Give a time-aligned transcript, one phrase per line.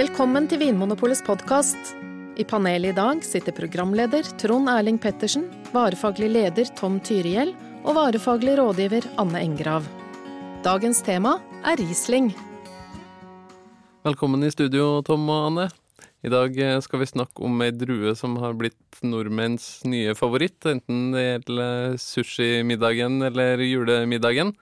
[0.00, 1.78] Velkommen til Vinmonopolets podkast.
[2.34, 7.52] I panelet i dag sitter programleder Trond Erling Pettersen, varefaglig leder Tom Tyrihjell
[7.84, 9.86] og varefaglig rådgiver Anne Engrav.
[10.66, 12.34] Dagens tema er Riesling.
[14.02, 15.68] Velkommen i studio, Tom og Anne.
[16.26, 20.58] I dag eh, skal vi snakke om ei drue som har blitt nordmenns nye favoritt,
[20.66, 24.56] enten det gjelder sushimiddagen eller julemiddagen,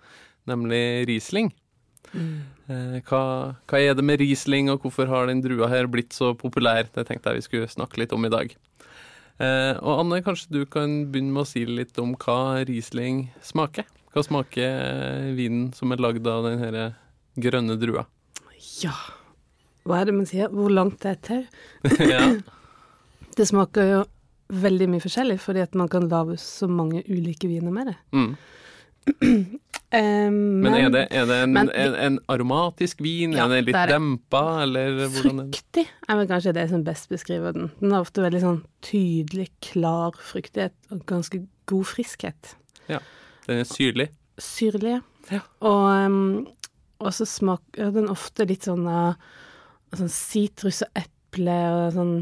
[0.48, 1.52] nemlig Riesling.
[2.14, 3.20] Eh, Hva,
[3.68, 6.88] hva er det med Riesling, og hvorfor har den drua her blitt så populær?
[6.94, 8.54] Det tenkte jeg vi skulle snakke litt om i dag.
[9.38, 13.86] Eh, og Anne, kanskje du kan begynne med å si litt om hva Riesling smaker?
[14.14, 16.78] Hva smaker eh, vinen som er lagd av den her
[17.38, 18.06] grønne drua?
[18.82, 18.96] Ja,
[19.86, 20.50] hva er det man sier?
[20.52, 21.44] Hvor langt er til?
[22.12, 22.24] ja.
[23.38, 23.98] Det smaker jo
[24.50, 27.98] veldig mye forskjellig, fordi at man kan lage så mange ulike viner med det.
[28.16, 28.32] Mm.
[29.90, 33.32] Eh, Men er det, er det en, men- en, en aromatisk vin?
[33.32, 35.38] Ja, er den litt det er dempa, eller hvordan?
[35.52, 37.70] Fruktig er vel kanskje det som best beskriver den.
[37.80, 41.40] Den har ofte veldig sånn tydelig, klar fruktighet og ganske
[41.72, 42.54] god friskhet.
[42.88, 43.00] Ja.
[43.46, 44.10] Den er syrlig.
[44.38, 44.98] Syrlig,
[45.30, 45.40] Ja.
[45.60, 46.46] Og, um,
[47.12, 49.16] så smaker den ofte litt sånn av
[49.96, 52.14] sånn sitrus og eple og sånn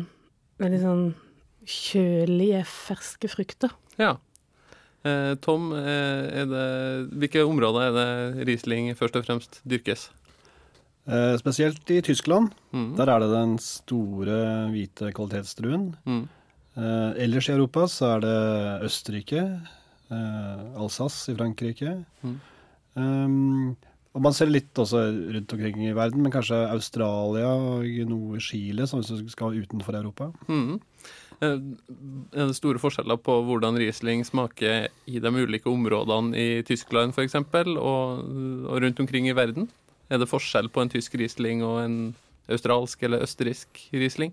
[0.62, 1.04] veldig sånn
[1.66, 3.70] kjølige, ferske frukter.
[3.98, 4.16] Ja.
[5.06, 6.66] Eh, Tom, eh, det,
[7.14, 10.08] hvilke områder er det Riesling først og fremst dyrkes?
[11.06, 12.50] Eh, spesielt i Tyskland.
[12.74, 12.96] Mm.
[12.98, 14.38] Der er det den store
[14.72, 15.92] hvite kvalitetsdruen.
[16.04, 16.24] Mm.
[16.76, 18.38] Eh, ellers i Europa så er det
[18.88, 19.44] Østerrike,
[20.10, 22.04] eh, Alsace i Frankrike.
[22.22, 22.40] Mm.
[22.96, 23.76] Um,
[24.16, 25.02] og man ser litt også
[25.34, 29.98] rundt omkring i verden, men kanskje Australia og noe Chile, som hvis du skal utenfor
[29.98, 30.30] Europa.
[30.48, 30.80] Mm.
[31.42, 31.58] Eh,
[32.32, 37.34] Er det store forskjeller på hvordan Riesling smaker i de ulike områdene i Tyskland f.eks.,
[37.34, 38.22] og,
[38.70, 39.68] og rundt omkring i verden?
[40.08, 41.98] Er det forskjell på en tysk Riesling og en
[42.48, 44.32] australsk eller østerriksk Riesling?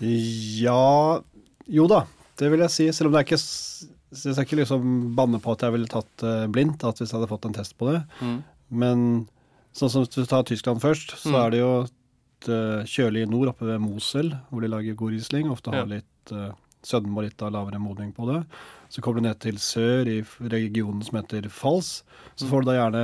[0.00, 1.20] Ja
[1.70, 2.04] Jo da,
[2.40, 2.86] det vil jeg si.
[2.92, 6.24] Selv om det er ikke Jeg skal ikke liksom banne på at jeg ville tatt
[6.52, 8.02] blindt, at hvis jeg hadde fått en test på det.
[8.20, 8.42] Mm.
[8.82, 9.04] Men
[9.72, 11.38] sånn som du tar Tyskland først, så Mm.
[11.46, 11.70] er det jo
[12.42, 15.50] et uh, kjølig nord oppe ved Mosel, hvor de lager god Riesling.
[15.52, 15.96] Ofte har Ja.
[16.00, 16.50] litt uh,
[16.82, 18.40] sødme og litt av lavere modning på det.
[18.90, 20.20] Så kommer du ned til sør, i
[20.50, 22.02] regionen som heter Fals.
[22.36, 23.02] Så får du da gjerne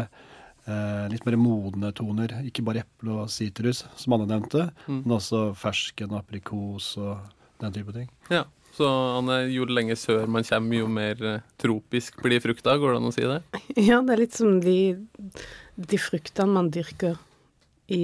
[0.67, 2.35] eh, litt mer modne toner.
[2.45, 4.99] Ikke bare eple og sitrus, som Anne nevnte, Mm.
[5.07, 7.21] men også fersken, aprikos og
[7.63, 8.11] den type ting.
[8.29, 8.43] Ja.
[8.77, 8.85] Så
[9.19, 13.09] Anne, jo lenger sør man kommer, jo mer eh, tropisk blir frukta, går det an
[13.09, 13.41] å si det?
[13.89, 14.77] Ja, det er litt som de,
[15.79, 17.17] de fruktene man dyrker
[17.89, 18.03] i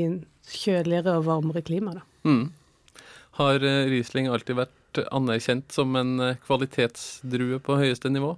[0.48, 2.04] kjøligere og varmere klima, da.
[2.28, 2.46] Mm.
[3.40, 8.34] Har eh, Riesling alltid vært anerkjent som en eh, kvalitetsdrue på høyeste nivå?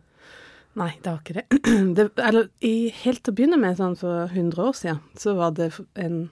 [0.77, 1.47] Nei, det har ikke det.
[1.97, 5.55] det eller, i, helt til å begynne med, sånn for 100 år siden, så var
[5.57, 5.71] det
[6.01, 6.27] en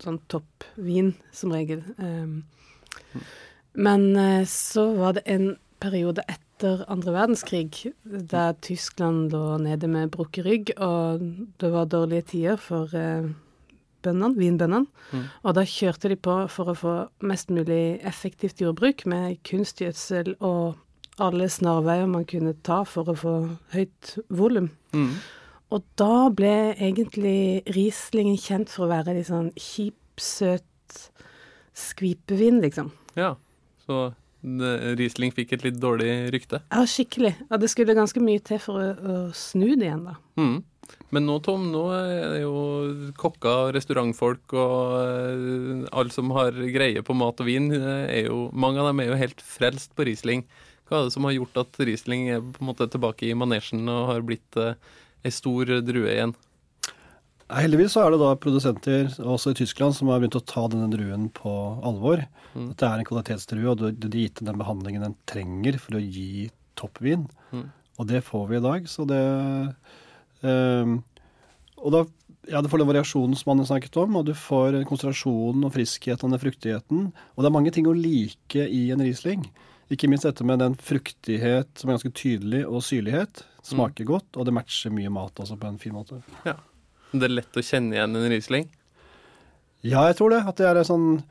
[0.00, 1.82] sånn toppvin, som regel.
[2.00, 2.40] Um,
[3.72, 10.12] men eh, så var det en periode etter andre verdenskrig der Tyskland lå nede med
[10.16, 11.22] brukket rygg, og
[11.60, 13.30] det var dårlige tider for eh,
[14.04, 14.86] bøndene, vinbøndene.
[15.10, 15.24] Mm.
[15.44, 16.94] Og da kjørte de på for å få
[17.26, 20.80] mest mulig effektivt jordbruk med kunstgjødsel og
[21.20, 23.34] alle snarveier man kunne ta for å få
[23.74, 24.70] høyt volum.
[24.96, 25.12] Mm.
[25.70, 30.64] Og da ble egentlig Rieslingen kjent for å være litt sånn kjip, søt
[31.76, 32.90] skvipevin, liksom.
[33.18, 33.34] Ja,
[33.86, 34.10] så
[34.40, 36.62] Riesling fikk et litt dårlig rykte.
[36.72, 37.34] Ja, skikkelig.
[37.50, 40.16] Ja, det skulle ganske mye til for å, å snu det igjen, da.
[40.40, 40.56] Mm.
[41.10, 47.02] Men nå, Tom, nå er det jo kokker, restaurantfolk og eh, alle som har greie
[47.06, 50.06] på mat og vin, eh, er jo, mange av dem er jo helt frelst på
[50.06, 50.44] Riesling.
[50.86, 53.82] Hva er det som har gjort at Riesling er på en måte tilbake i manesjen
[53.90, 54.78] og har blitt eh,
[55.26, 56.36] ei stor drue igjen?
[57.50, 60.86] Heldigvis så er det da produsenter også i Tyskland som har begynt å ta denne
[60.92, 61.54] druen på
[61.86, 62.22] alvor.
[62.54, 62.68] Mm.
[62.70, 66.04] Dette det er en kvalitetsdrue, og de er gitt den behandlingen den trenger for å
[66.04, 66.46] gi
[66.78, 67.26] toppvin.
[67.50, 67.66] Mm.
[67.98, 69.24] Og det får vi i dag, så det
[70.44, 72.04] Og da
[72.48, 75.74] ja, du får den variasjonen som man har snakket om, og du får konsentrasjonen og
[75.74, 77.10] friskheten og den fruktigheten.
[77.34, 79.44] Og det er mange ting å like i en Riesling.
[79.92, 83.44] Ikke minst dette med den fruktighet som er ganske tydelig, og syrlighet.
[83.66, 86.22] Smaker godt, og det matcher mye mat også på en fin måte.
[86.48, 86.56] Ja.
[87.10, 88.68] Det er lett å kjenne igjen en Riesling.
[89.82, 90.44] Ja, jeg tror det.
[90.46, 91.22] At det er sånn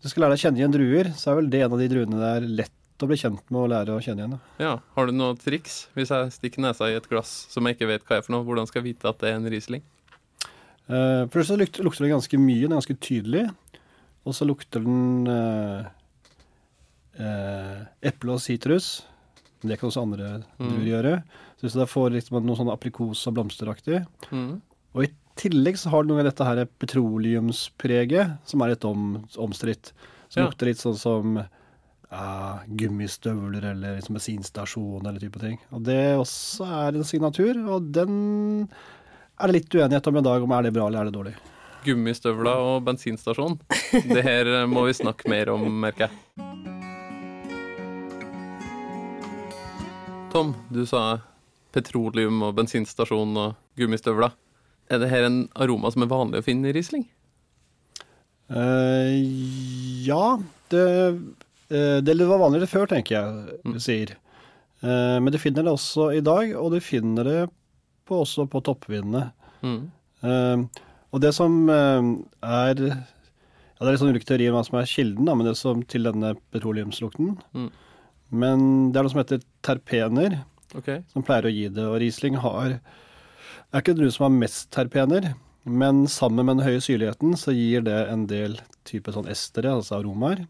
[0.00, 1.80] Hvis du skal lære deg å kjenne igjen druer, så er vel det en av
[1.82, 4.30] de druene det er lett å bli kjent med og lære å kjenne igjen.
[4.30, 4.38] da.
[4.64, 5.88] Ja, Har du noe triks?
[5.96, 8.44] Hvis jeg stikker nesa i et glass som jeg ikke vet hva er for noe,
[8.44, 9.82] hvordan skal jeg vite at det er en Riesling?
[10.90, 13.44] Eh, det så lukter, lukter det ganske mye, den er ganske tydelig.
[14.26, 15.86] Og så lukter den eh,
[17.20, 17.78] eh,
[18.10, 19.02] eple og sitrus.
[19.62, 20.84] Det kan også andre Mm.
[20.86, 21.22] gjøre.
[21.58, 24.60] Så hvis du får liksom noe sånn aprikos og blomsteraktig, Mm.
[24.94, 29.24] Og i tillegg så har det noe med dette her petroleumspreget, som er litt om,
[29.38, 29.92] omstridt.
[30.28, 30.48] Som Ja.
[30.50, 31.46] lukter litt sånn som
[32.10, 35.60] ja, gummistøvler eller liksom bensinstasjon eller type ting.
[35.70, 38.66] Og det også er en signatur, og den
[39.40, 41.34] er det litt uenighet om i dag, om er det bra eller er det dårlig.
[41.86, 43.56] Gummistøvler og bensinstasjon.
[44.14, 46.50] Det her må vi snakke mer om, merker jeg.
[50.30, 51.22] Tom, du sa
[51.74, 54.36] petroleum og bensinstasjon og gummistøvler.
[54.90, 57.06] Er det her en aroma som er vanlig å finne i Riesling?
[58.50, 59.14] Uh,
[60.04, 60.36] ja,
[60.74, 60.84] det,
[61.70, 64.16] det var vanligere før, tenker jeg, du sier.
[64.80, 67.40] Eh, men du finner det også i dag, og du finner det
[68.08, 69.26] på, også på toppvindene.
[69.64, 69.82] Mm.
[70.24, 72.06] Eh, og det som eh,
[72.46, 72.94] er ja,
[73.80, 75.84] Det er litt sånn ulike teorier om hva som er kilden da, men det som
[75.88, 77.34] til denne petroleumslukten.
[77.56, 77.68] Mm.
[78.30, 80.40] Men det er noe som heter terpener,
[80.76, 81.00] okay.
[81.12, 81.86] som pleier å gi det.
[81.88, 85.32] Og Riesling har Det er ikke drue som har mest terpener,
[85.64, 88.56] men sammen med den høye syrligheten så gir det en del
[88.88, 90.46] type sånn estere, altså aromaer.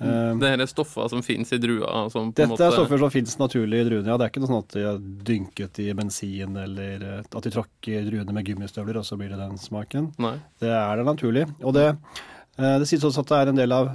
[0.00, 3.36] Eh, Det her er stoffer som finnes i på dette måte, er stoffer som fins
[3.38, 4.06] naturlig i druene.
[4.10, 7.42] Ja, det er ikke noe sånn at de har dynket i bensin, eller eh, at
[7.46, 10.12] de tråkker druene med gummistøvler, og så blir det den smaken.
[10.18, 10.36] Nei.
[10.60, 11.46] Det er det naturlig.
[11.62, 11.86] Og det,
[12.58, 13.92] eh, det sies også at det er en del av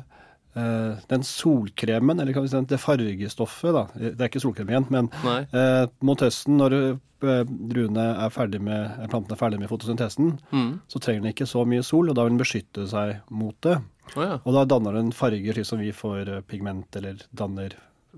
[0.55, 3.83] eh, den solkremen, eller kan vi si det fargestoffet, da.
[3.99, 5.11] Det er ikke solkrem igjen, men
[5.53, 10.79] eh, mot høsten når druene er ferdig med, plantene er ferdig med fotosyntesen, Mm.
[10.87, 13.77] så trenger den ikke så mye sol, og da vil den beskytte seg mot det.
[14.17, 14.35] Å ja.
[14.43, 17.75] Og da danner den farger slik som vi får eh, pigment, eller danner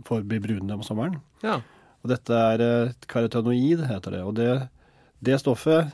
[0.07, 1.21] får bli brune om sommeren.
[1.45, 1.61] ja.
[2.01, 4.21] Og dette er eh, et karotenoid, heter det.
[4.25, 4.49] Og det,
[5.21, 5.91] det stoffet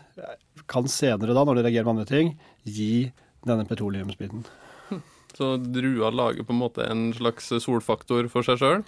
[0.72, 2.30] kan senere da, når det reagerer med andre ting,
[2.64, 3.10] gi
[3.48, 4.46] denne petroleumsbiten.
[5.38, 8.86] Så drua lager på en måte en slags solfaktor for seg sjøl.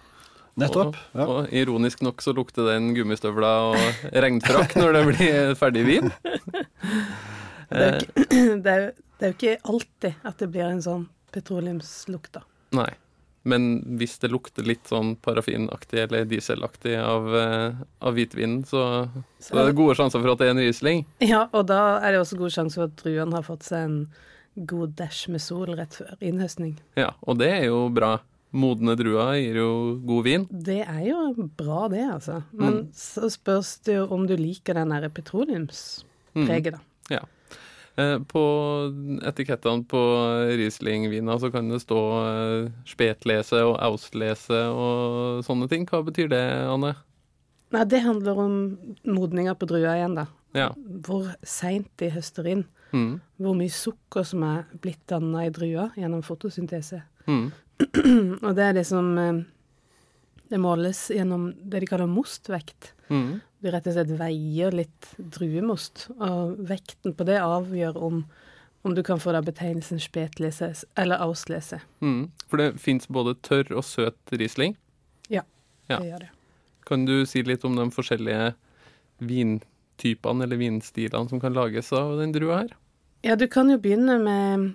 [0.60, 0.96] Nettopp.
[1.16, 1.26] Ja.
[1.30, 6.10] og ironisk nok så lukter det en gummistøvler og regnfrakk når det blir ferdig vin.
[7.70, 8.30] Det er, jo ikke,
[8.66, 11.06] det, er, jo- det er jo ikke alltid at det blir en sånn
[11.36, 12.42] petroleumslukt, da.
[12.78, 12.90] Nei.
[13.50, 18.82] Men hvis det lukter litt sånn parafinaktig eller dieselaktig av, eh, av hvitvinen, så,
[19.42, 21.06] så er det gode sjanser for at det er en Riesling.
[21.24, 24.66] Ja, og da er det også god sjanse for at druene har fått seg en
[24.70, 26.76] god dash med sol rett før innhøstning.
[27.00, 28.18] Ja, og det er jo bra.
[28.52, 29.72] Modne druer gir jo
[30.10, 30.46] god vin.
[30.50, 32.42] Det er jo bra, det, altså.
[32.52, 36.80] Men så spørs det jo om du liker den derre petroleumspreget, da.
[37.14, 37.24] Ja.
[38.00, 38.42] Eh, På
[39.28, 40.02] etikettene på
[40.56, 45.88] Riesling-vina så kan det stå eh, spetlese og austlese og sånne ting.
[45.90, 46.94] Hva betyr det, Anne?
[47.76, 48.54] Nei, det handler om
[49.06, 50.26] modninga på drua igjen, da.
[50.58, 50.70] Ja.
[51.06, 52.64] Hvor seint de høster inn.
[52.96, 53.20] Mm.
[53.38, 57.04] Hvor mye sukker som er blitt danna i drua gjennom fotosyntese.
[57.28, 57.52] Mm.
[58.48, 59.14] Og det er det som
[60.50, 62.96] Det måles gjennom det de kaller mostvekt.
[63.14, 63.38] Mm.
[63.60, 68.22] Du rett og slett veier litt druemost, og vekten på det avgjør om,
[68.88, 71.82] om du kan få da betegnelsen spetlese eller auslese.
[72.00, 72.30] Mm.
[72.48, 74.78] For det fins både tørr og søt Riesling.
[75.28, 75.44] Ja.
[75.92, 76.32] Det gjør det.
[76.88, 78.54] Kan du si litt om de forskjellige
[79.20, 82.78] vintypene eller vinstilene som kan lages av den drua her?
[83.28, 84.70] Ja, du kan jo begynne med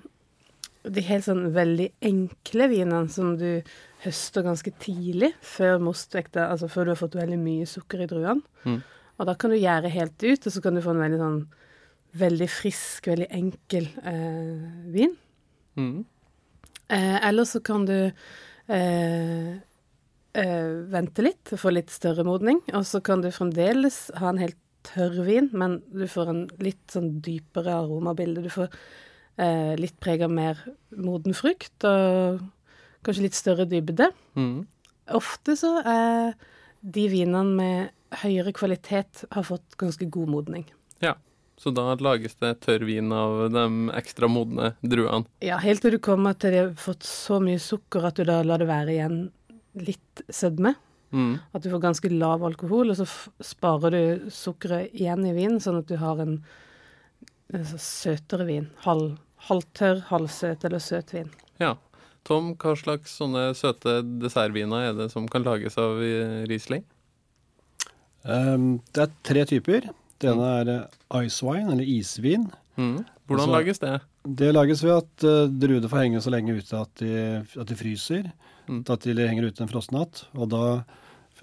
[0.85, 3.65] de helt sånn veldig enkle vinene som du
[4.05, 8.43] høster ganske tidlig, før mostvekta, altså før du har fått veldig mye sukker i druene.
[8.65, 8.81] Mm.
[9.15, 11.45] Og da kan du gjære helt ut, og så kan du få en veldig sånn
[12.19, 15.15] veldig frisk, veldig enkel eh, vin.
[15.79, 16.05] Mm.
[16.89, 19.55] Eh, eller så kan du eh,
[20.35, 24.61] eh, vente litt få litt større modning, og så kan du fremdeles ha en helt
[24.85, 28.45] tørr vin, men du får en litt sånn dypere aromabilde.
[28.45, 28.69] Du får
[29.41, 30.61] eh, litt preg av mer
[30.95, 32.45] moden frukt, og
[33.05, 34.11] kanskje litt større dybde.
[34.39, 34.65] Mm.
[35.15, 36.35] Ofte så er
[36.85, 40.67] de vinene med høyere kvalitet har fått ganske god modning.
[41.05, 41.17] Ja.
[41.57, 45.29] Så da lages det tørr vin av de ekstra modne druene.
[45.45, 48.41] Ja, helt til du kommer til de har fått så mye sukker at du da
[48.43, 49.21] lar det være igjen
[49.79, 50.75] litt sødme.
[51.15, 51.39] Mm.
[51.55, 53.07] At du får ganske lav alkohol, og så
[53.45, 56.41] sparer du sukkeret igjen i vinen, sånn at du har en,
[57.55, 58.67] en søtere vin.
[58.83, 59.15] Halv,
[59.47, 61.31] halvtørr, halvsøt eller søt vin.
[61.63, 61.77] Ja.
[62.25, 65.99] Tom, hva slags sånne søte dessertviner er det som kan lages av
[66.49, 66.85] Riesling?
[68.25, 69.91] Um, det er tre typer.
[70.23, 72.47] Det ene er eh, ice wine, eller isvin.
[72.81, 73.05] Mm.
[73.29, 74.01] Hvordan Altså- lages det?
[74.25, 77.11] Det lages ved at uh, druene får henge så lenge ute at de,
[77.61, 78.31] at de fryser.
[78.71, 78.81] Mm.
[78.89, 80.23] At de henger ute en frostnatt.
[80.33, 80.63] Og da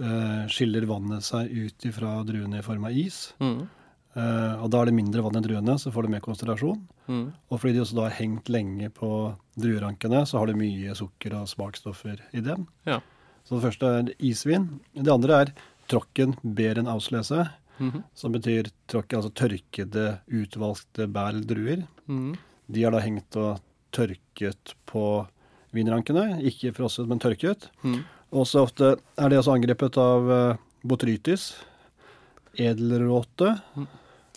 [0.01, 3.35] uh, skiller vannet seg ut fra druene i form av is.
[3.37, 3.67] Mm.
[4.15, 6.81] Eh, og da er det mindre vann i druene, så får du mer konsentrasjon.
[7.07, 7.25] Mm.
[7.49, 9.11] Og fordi de også da har hengt lenge på
[9.59, 12.67] druerankene, så har du mye sukker og smaksstoffer i dem.
[12.89, 12.99] Ja.
[13.47, 14.69] Så det første er isvin.
[14.93, 15.55] Det andre er
[15.91, 17.49] Trocken bæren Auslese.
[17.81, 18.03] -hmm.
[18.13, 21.83] som betyr tråkken, altså tørkede, utvalgte bær eller druer.
[22.07, 22.35] Mm.
[22.71, 23.61] De har da hengt og
[23.95, 25.05] tørket på
[25.75, 26.41] vinrankene.
[26.47, 27.69] Ikke frosset, men tørket.
[28.31, 31.51] Og så ofte er det også angrepet av eh, botrytis,
[32.59, 33.55] edelråte.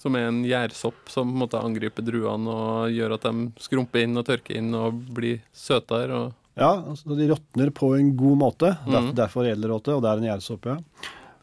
[0.04, 4.04] Som er en gjærsopp som på en måte angriper druene og gjør at de skrumper
[4.04, 6.12] inn og tørker inn og blir søtere.
[6.26, 8.68] Og, Ja, altså de råtner på en god måte.
[8.84, 9.14] Derfor, Mhm.
[9.16, 10.76] derfor edelråte, og det er en gjærsopp, ja.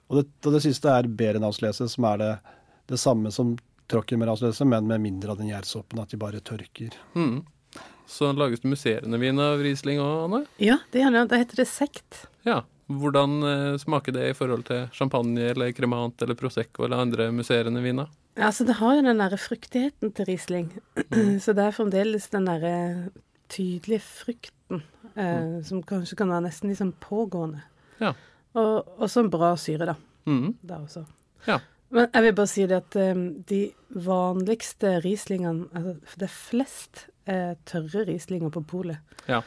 [0.09, 2.31] Og det, og det siste er berenavslese, som er det,
[2.87, 3.57] det samme som
[3.89, 6.91] tråkkemeravslese, men med mindre av den gjærsoppen, at de bare tørker.
[7.15, 7.41] Mm.
[8.07, 10.45] Så lages det musserende vin av Riesling òg, Anne?
[10.59, 11.27] Ja, det, gjør det.
[11.29, 12.25] da heter det sekt.
[12.45, 12.61] Ja.
[12.91, 17.81] Hvordan eh, smaker det i forhold til champagne eller cremant eller prosecco eller andre musserende
[17.83, 18.07] viner?
[18.37, 20.69] Ja, altså det har jo den derre fruktigheten til Riesling.
[21.43, 22.75] Så det er fremdeles den derre
[23.51, 24.83] tydelige frukten
[25.19, 27.63] eh, som kanskje kan være nesten liksom pågående.
[27.99, 28.13] Ja.
[28.55, 29.97] Og også en bra syre, da.
[30.29, 30.55] Mhm.
[30.61, 31.03] da også.
[31.47, 31.59] Ja.
[31.91, 37.07] Men jeg vil bare si det at eh, de vanligste Rieslingene altså, det er flest
[37.27, 39.01] eh, tørre Rieslinger på polet.
[39.27, 39.41] Ja.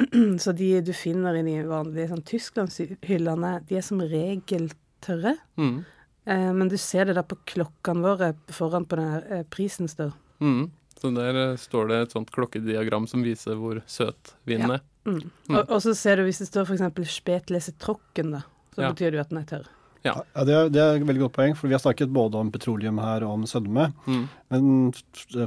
[0.44, 4.68] Så de du finner i de vanlige sånn Tysklandshyllene, de er som regel
[5.04, 5.38] tørre.
[5.56, 5.80] Mhm.
[6.26, 10.12] Eh, men du ser det da på klokkene våre foran på den eh, prisen står.
[10.40, 10.70] Mm.
[11.00, 14.74] Så der eh, står det et sånt klokkediagram som viser hvor søt vinen Ja.
[14.80, 14.86] er.
[15.08, 15.20] Mm.
[15.48, 15.56] Mm.
[15.56, 17.08] Og, og så ser du hvis det står f.eks.
[17.08, 18.42] Spetlese Trocken, da,
[18.74, 18.90] så Ja.
[18.92, 19.68] betyr det jo at den er tørr.
[20.04, 20.14] Ja.
[20.34, 22.48] Ja, det, er, det er et veldig godt poeng, for vi har snakket både om
[22.52, 23.90] petroleum her og om sødme.
[24.06, 24.22] Mhm.
[24.48, 24.92] Men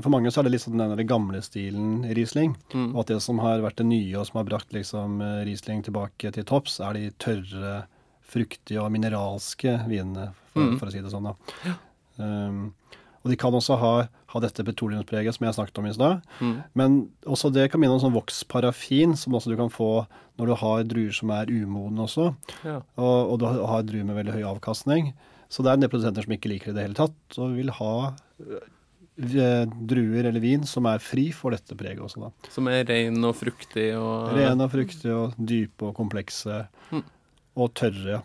[0.03, 2.53] for mange så er det liksom den gamle stilen Riesling.
[2.74, 2.92] Mhm.
[2.96, 5.82] Og at det som har vært det nye, og som har brakt liksom eh, Riesling
[5.86, 7.88] tilbake til topps, er de tørre,
[8.34, 10.78] fruktige og mineralske vinene, for, mm.
[10.82, 11.30] for å si det sånn.
[11.32, 11.75] da.
[12.18, 12.63] Um,
[13.24, 13.92] og de kan også ha,
[14.34, 16.25] ha dette petroleumspreget som jeg snakket om i stad.
[16.44, 16.58] Mm.
[16.80, 20.04] Men også det kan minne om sånn voksparafin, som også du kan få
[20.40, 22.34] når du har druer som er umodne også.
[22.68, 22.82] Ja.
[23.00, 25.13] Og, og du har druer med veldig høy avkastning.
[25.48, 27.56] Så det er en del produsenter som ikke liker det i det hele tatt, og
[27.56, 32.52] vil ha eh, druer eller vin som er fri for dette preget også, da.
[32.52, 36.66] Som er ren og fruktig og Ren og fruktig og dype og komplekse.
[36.92, 37.06] Mm.
[37.53, 38.24] Og tørre.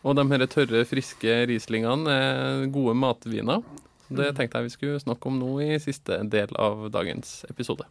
[0.00, 3.64] Og de her tørre, friske Rieslingene er gode matviner.
[4.08, 7.84] Det tenkte jeg vi skulle snakke om nå i siste del av dagens episode.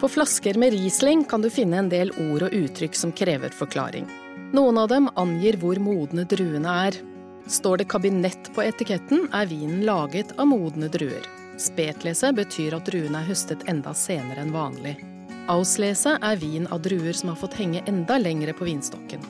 [0.00, 4.06] På flasker med Riesling kan du finne en del ord og uttrykk som krever forklaring.
[4.54, 6.98] Noen av dem angir hvor modne druene er.
[7.50, 11.26] Står det kabinett på etiketten, er vinen laget av modne druer.
[11.60, 14.94] Spetlese betyr at druene er høstet enda senere enn vanlig.
[15.46, 19.20] Auslese er vin av druer som har fått henge enda lengre på vinstokken.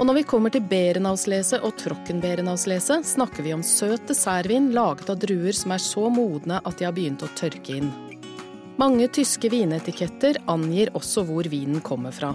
[0.00, 5.20] Og når vi kommer til Berenauslese og Trockenberenauslese, snakker vi om søt dessertvin laget av
[5.22, 7.92] druer som er så modne at de har begynt å tørke inn.
[8.80, 12.32] Mange tyske vinetiketter angir også hvor vinen kommer fra.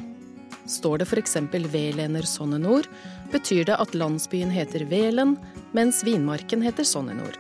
[0.68, 1.36] Står det f.eks.
[1.74, 2.88] Velener Sonnenor,
[3.34, 5.36] betyr det at landsbyen heter Velen,
[5.76, 7.36] mens vinmarken heter Sonnenor.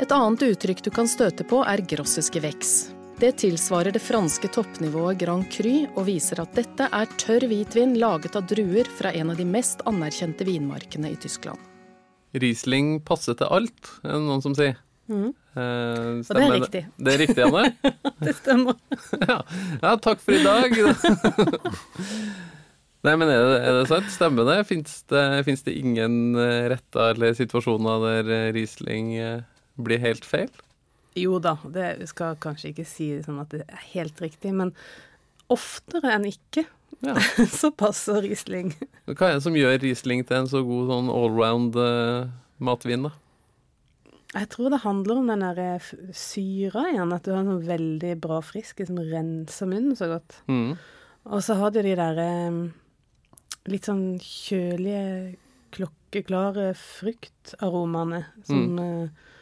[0.00, 2.78] Et annet uttrykk du kan støte på, er grossiske vex.
[3.18, 8.36] Det tilsvarer det franske toppnivået Grand Cru og viser at dette er tørr hvitvin laget
[8.38, 11.58] av druer fra en av de mest anerkjente vinmarkene i Tyskland.
[12.38, 14.78] Riesling passer til alt, er det noen som sier.
[15.10, 15.32] Mm.
[15.34, 16.84] Eh, Og det er riktig.
[16.94, 17.90] Det er riktig, Anne?
[18.28, 18.78] Det stemmer.
[19.32, 19.40] ja.
[19.82, 20.78] ja, takk for i dag.
[23.08, 24.14] Nei, men er det, er det sant?
[24.14, 24.60] Stemmer det?
[24.70, 25.26] Fins det,
[25.66, 29.10] det ingen eh, retter eller situasjoner der eh, Riesling
[29.74, 30.54] blir helt feil?
[31.18, 34.74] Jo da, det vi skal kanskje ikke si sånn at det er helt riktig, men
[35.52, 36.66] oftere enn ikke
[37.04, 37.14] Ja.
[37.60, 38.72] så passer Riesling.
[39.06, 42.30] Hva er det som gjør Riesling til en så god sånn allround eh,
[42.64, 43.12] matvin, da?
[44.34, 48.16] Jeg tror det handler om den der eh, syra igjen, at du har noe veldig
[48.20, 50.40] bra friske som renser munnen så godt.
[50.50, 50.74] Mm.
[51.28, 52.58] Og så har du de der eh,
[53.72, 55.38] litt sånn kjølige,
[55.76, 59.34] klokkeklare fruktaromaene som, eh,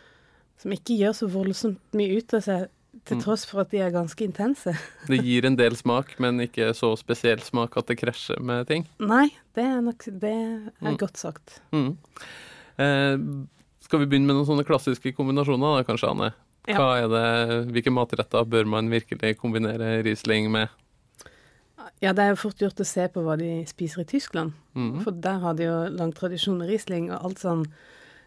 [0.59, 2.69] som ikke gjør så voldsomt mye ut av seg,
[3.05, 3.23] til Mm.
[3.23, 4.73] tross for at de er ganske intense.
[5.07, 8.87] Det gir en del smak, men ikke så spesiell smak at det krasjer med ting.
[8.99, 10.97] Nei, det er nok Det er Mm.
[10.97, 11.61] godt sagt.
[11.73, 11.97] Mm.
[12.79, 13.19] Eh,
[13.85, 16.33] skal vi begynne med noen sånne klassiske kombinasjoner, da, kanskje, Anne?
[16.67, 16.79] Ja.
[16.81, 20.69] Hva er det, hvilke matretter bør man virkelig kombinere Riesling med?
[22.03, 24.53] Ja, det er jo fort gjort å se på hva de spiser i Tyskland.
[24.75, 25.03] Mm.
[25.05, 27.67] For der har de jo lang tradisjon med Riesling, og alt sånn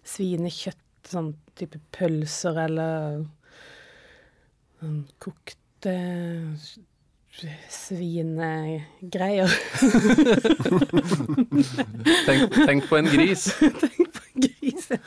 [0.06, 3.24] svinekjøtt, sånn type pølser eller
[4.80, 5.96] sånn kokte
[7.70, 9.52] svinegreier.
[12.26, 13.50] Tenk, tenk på en gris.
[14.40, 15.00] Gris, ja.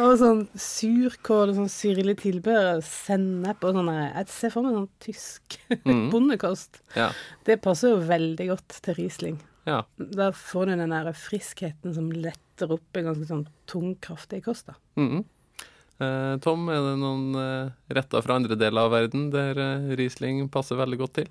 [0.00, 3.90] Og sånn surkål og sånn syrlig tilbehør, sennep og sånn.
[3.92, 5.58] Jeg ser for meg sånn tysk
[5.88, 6.06] Mm.
[6.12, 6.80] bondekost.
[6.96, 7.10] Ja.
[7.44, 9.36] Det passer jo veldig godt til Riesling.
[9.68, 9.82] ja.
[9.98, 14.66] Da får du den der friskheten som lett setter opp en ganske sånn tungkraftig kost.
[14.66, 14.74] da.
[14.96, 15.24] Mhm.
[16.02, 20.48] Eh, Tom, er det noen eh, retter fra andre deler av verden der eh, Riesling
[20.50, 21.28] passer veldig godt til?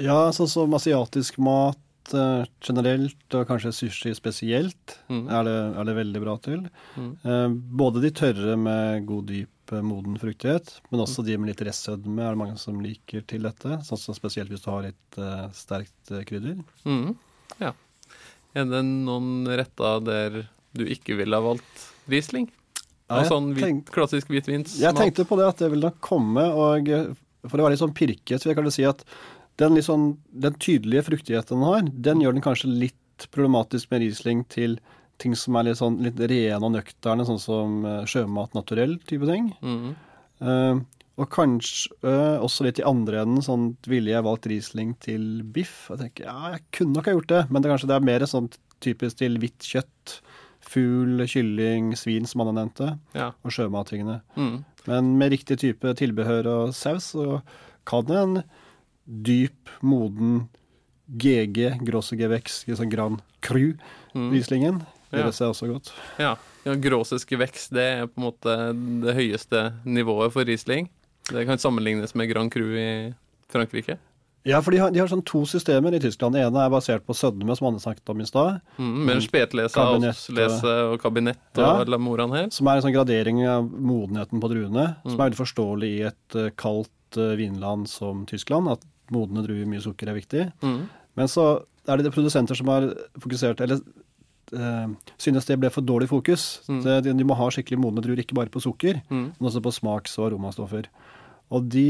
[0.00, 5.26] Ja, sånn som asiatisk mat eh, generelt, og kanskje sushi spesielt, mm.
[5.28, 6.64] er, det, er det veldig bra til.
[6.96, 7.12] Mm.
[7.20, 7.48] Eh,
[7.82, 12.24] både de tørre med god, dyp, eh, moden fruktighet, men også de med litt restsødme
[12.24, 13.82] er det mange som liker til dette.
[13.84, 16.64] Sånn som spesielt hvis du har litt eh, sterkt eh, krydder.
[16.88, 17.16] Mhm.
[17.60, 17.76] Ja.
[18.54, 20.40] Er det noen retter der
[20.76, 22.48] du ikke ville ha valgt Riesling?
[23.12, 24.80] Ja, sånn hvit, tenk- klassisk hvitvinsmat?
[24.80, 26.88] Jeg tenkte på det at det ville nok komme, og
[27.48, 29.02] for å være litt sånn pirket, så jeg kanskje si at
[29.60, 34.44] den, sånn, den tydelige fruktigheten den har, den gjør den kanskje litt problematisk med Riesling
[34.48, 34.78] til
[35.20, 39.28] ting som er litt sånn litt rene og nøkterne, sånn som eh, sjømat naturell type
[39.28, 39.52] ting.
[39.60, 39.92] Mhm.
[40.42, 40.80] Eh,
[41.20, 45.90] og kanskje eh, også litt i andre enden, sånn ville jeg valgt Riesling til biff.
[45.92, 48.24] Jeg tenker, ja, jeg kunne nok ha gjort det, men det, kanskje det er mer
[48.30, 48.48] sånn
[48.82, 50.16] typisk til hvitt kjøtt.
[50.62, 53.32] Fugl, kylling, svin, som Anne nevnte, Ja.
[53.44, 54.20] og sjømattingene.
[54.38, 54.64] Mm.
[54.86, 57.42] Men med riktig type tilbehør og saus, så
[57.84, 58.42] kan en
[59.04, 60.48] dyp, moden
[61.10, 63.74] GG, Grosse Gevex, sånn Grand Cru,
[64.14, 64.30] mm.
[64.32, 65.26] Rieslingen, Ja.
[65.26, 65.92] det seg også godt.
[66.18, 66.36] Ja.
[66.64, 68.54] ja Grosses vekst det er på en måte
[69.04, 70.88] det høyeste nivået for Riesling.
[71.32, 72.88] Det kan sammenlignes med Grand Cru i
[73.52, 73.98] Frankrike.
[74.44, 76.34] Ja, for de har, de har sånn to systemer i Tyskland.
[76.34, 78.56] Det ene er basert på sødme, som Anne snakket om i stad.
[78.76, 81.98] Mm, med spetlese, Kabinett, avlese og kabinett og Ja.
[82.02, 82.48] moran her.
[82.50, 84.96] Som er en sånn gradering av modenheten på druene.
[85.04, 85.20] Som Mm.
[85.20, 88.66] er veldig forståelig i et uh, kaldt uh, vinland som Tyskland.
[88.68, 90.52] At modne druer, mye sukker, er viktig.
[90.60, 90.88] Mm.
[91.14, 93.78] Men så er det de produsenter som har fokusert Eller
[94.54, 96.62] uh, synes det ble for dårlig fokus.
[96.68, 96.82] Mm.
[96.82, 99.32] De, de må ha skikkelig modne druer, ikke bare på sukker, Mm.
[99.38, 100.86] men også på smaks- og aromastoffer.
[101.52, 101.86] Og de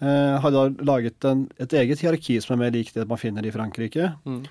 [0.00, 3.46] eh, har da laget en, et eget hierarki som er mer lik det man finner
[3.46, 4.12] i Frankrike.
[4.24, 4.42] Mm.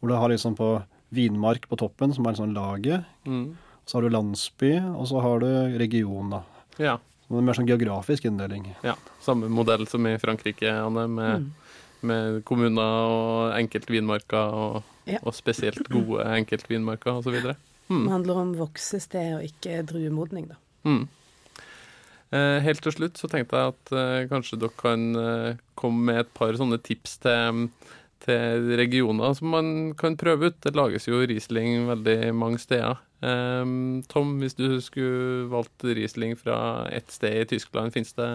[0.00, 0.70] Hvor du har liksom på
[1.14, 3.04] vinmark på toppen, som er en sånn lage.
[3.28, 3.56] Mm.
[3.86, 6.42] Så har du landsby, og så har du region, da.
[6.82, 6.96] Ja.
[7.28, 8.74] Det er mer sånn geografisk inndeling.
[8.84, 8.94] ja.
[9.24, 11.52] Samme modell som i Frankrike, Anne, med, Mm.
[12.02, 15.18] med kommuner og enkeltvinmarker og, Ja.
[15.22, 17.40] og spesielt gode enkeltvinmarker osv.
[17.42, 17.56] Det
[17.90, 18.08] Mm.
[18.08, 20.54] handler om voksested og ikke druemodning, da.
[20.84, 21.08] Mm.
[22.34, 26.24] Eh, helt til slutt så tenkte jeg at eh, kanskje dere kan eh, komme med
[26.24, 27.68] et par sånne tips til,
[28.24, 29.68] til regioner som man
[30.00, 30.58] kan prøve ut.
[30.64, 33.02] Det lages jo Riesling veldig mange steder.
[33.24, 38.26] Tom, hvis du skulle valgt Riesling fra ett sted i Tyskland, fins det,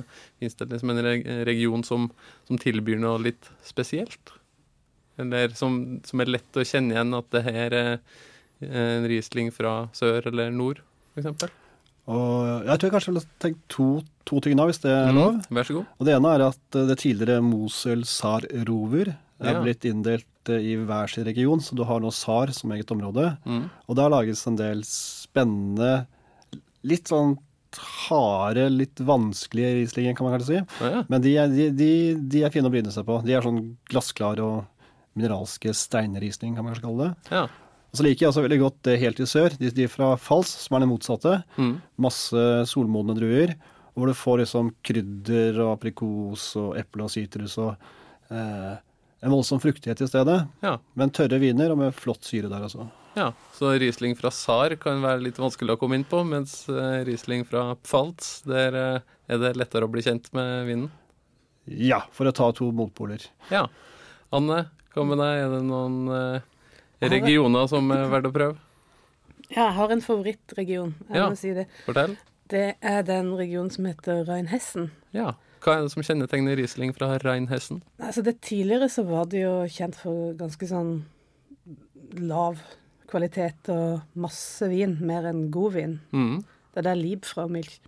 [0.42, 1.04] det liksom en
[1.46, 2.08] region som,
[2.50, 4.34] som tilbyr noe litt spesielt?
[5.22, 7.94] Eller som, som er lett å kjenne igjen at det her er
[8.66, 10.82] en Riesling fra sør eller nord,
[11.14, 11.69] f.eks.?
[12.10, 13.88] Og jeg tror jeg kanskje ville tenkt to,
[14.26, 15.36] to ting da, hvis det er lov.
[15.38, 15.89] Mm, vær så god.
[16.00, 19.62] Og Det ene er at eh, det tidligere Mosul Sar Rover er Ja.
[19.63, 23.38] blitt inndelt eh, i hver sin region, så du har nå Sar som eget område.
[23.45, 23.69] Mm.
[23.88, 26.08] Og der lages en del spennende,
[26.84, 27.38] litt sånn
[28.10, 30.60] harde, litt vanskelige Rieslinger, kan man kanskje si.
[30.82, 31.04] Ja, ja.
[31.12, 31.89] Men de er, de, de,
[32.34, 33.19] de er fine å bryne seg på.
[33.28, 34.65] De er sånn glassklare og
[35.19, 37.36] mineralske steinrisling, kan man kanskje kalle det.
[37.38, 37.48] ja.
[37.89, 40.52] Og så liker jeg også veldig godt det helt i sør, de, de fra Fals,
[40.65, 41.39] som er det motsatte.
[41.58, 41.71] Mm.
[42.06, 43.56] Masse solmodne druer,
[43.97, 47.73] hvor du får liksom krydder og aprikos og eple og sitrus og
[48.30, 48.78] eh,
[49.19, 50.38] en voldsom fruktighet i stedet.
[50.63, 50.78] Ja.
[50.93, 52.86] Men tørre viner og med flott syre der altså.
[53.17, 53.32] ja.
[53.58, 57.43] Så Riesling fra Sar kan være litt vanskelig å komme inn på, mens eh, Riesling
[57.49, 60.89] fra Pfalz, der eh, er det lettere å bli kjent med vinen.
[61.69, 63.25] Ja, for å ta to motpoler.
[63.54, 63.65] Ja.
[64.34, 65.41] Anne, hva med deg?
[65.43, 66.47] Er det noen eh,
[67.02, 68.58] regioner som er verdt å prøve?
[69.50, 71.30] Ja, jeg har en favorittregion, jeg Ja.
[71.30, 71.68] må si det.
[71.86, 72.18] Fortell.
[72.50, 74.92] Det er den regionen som heter Rheinhessen.
[75.14, 75.34] Ja.
[75.62, 77.82] Hva er det som kjennetegner Riesling fra Rheinhessen?
[78.00, 81.04] Altså det Tidligere så var det jo kjent for ganske sånn
[82.14, 82.60] lav
[83.10, 86.00] kvalitet og masse vin, mer enn god vin.
[86.14, 86.44] Mm.
[86.74, 87.80] Det er der Liebfraumilch fra Milch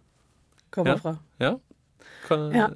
[0.72, 0.98] kommer Ja.
[0.98, 1.20] fra.
[1.40, 1.58] Ja.
[2.28, 2.68] Hva, Ja.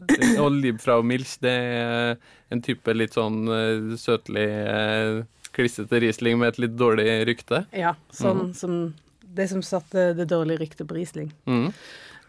[0.43, 2.17] og Liebfraumilch, det er
[2.52, 5.24] en type litt sånn eh, søtlig, eh,
[5.56, 7.63] klissete Riesling med et litt dårlig rykte.
[7.76, 8.54] Ja, sånn mm.
[8.60, 8.78] som
[9.36, 11.32] det som satte det dårlige ryktet på Riesling.
[11.50, 11.68] Mm.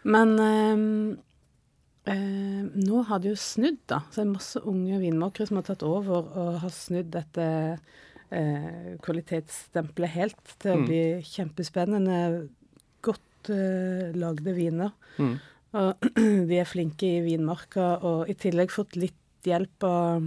[0.07, 1.17] Men øh,
[2.11, 4.01] øh, nå har det jo snudd, da.
[4.11, 7.47] Så det er masse unge vinmakere som har tatt over og har snudd dette
[8.31, 10.87] øh, kvalitetsstempelet helt til å Mm.
[10.89, 12.49] bli kjempespennende,
[13.01, 14.91] godt eh, lagde viner.
[15.17, 15.37] Mm.
[15.77, 16.09] Og
[16.49, 19.15] de er flinke i vinmarka, og i tillegg fått litt
[19.47, 20.23] hjelp av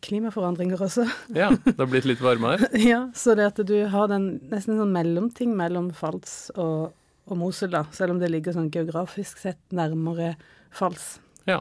[0.00, 1.06] klimaforandringer også.
[1.42, 2.70] Ja, det har blitt litt varmere.
[2.92, 6.92] ja, så det at du har den nesten en sånn mellomting mellom Fals og,
[7.28, 10.34] og Mosel, da, selv om det ligger sånn geografisk sett nærmere
[10.72, 11.16] Fals.
[11.48, 11.60] Ja.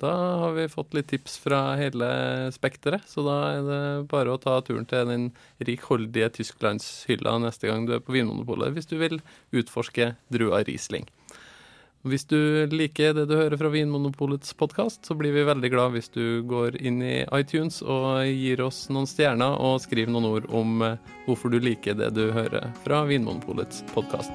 [0.00, 2.08] Da har vi fått litt tips fra hele
[2.56, 5.26] spekteret, så da er det bare å ta turen til den
[5.68, 9.20] rikholdige tysklandshylla neste gang du er på Vinmonopolet, hvis du vil
[9.52, 11.04] utforske drua Riesling.
[12.00, 16.08] Hvis du liker det du hører fra Vinmonopolets podkast, så blir vi veldig glad hvis
[16.14, 20.80] du går inn i iTunes og gir oss noen stjerner og skriver noen ord om
[20.86, 24.32] eh, hvorfor du liker det du hører fra Vinmonopolets podkast.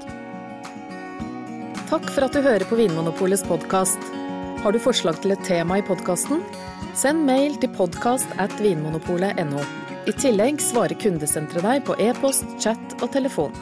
[1.89, 4.13] Takk for at du hører på Vinmonopolets podkast.
[4.61, 6.45] Har du forslag til et tema i podkasten?
[6.93, 9.65] Send mail til podkast at vinmonopolet.no.
[10.05, 13.57] I tillegg svarer kundesenteret deg på e-post, chat og telefon.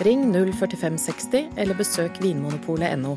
[0.00, 3.16] Ring 04560 eller besøk vinmonopolet.no.